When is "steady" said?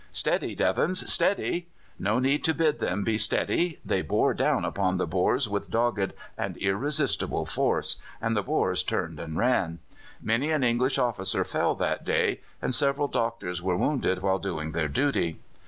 0.11-0.55, 1.13-1.67, 3.19-3.77